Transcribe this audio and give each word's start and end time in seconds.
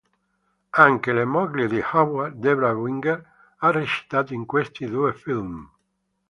Anche 0.85 1.11
la 1.11 1.25
moglie 1.25 1.67
di 1.67 1.79
Howard, 1.91 2.37
Debra 2.39 2.71
Winger, 2.71 3.23
ha 3.57 3.69
recitato 3.69 4.33
in 4.33 4.47
questi 4.47 4.87
due 4.87 5.13
film. 5.13 5.69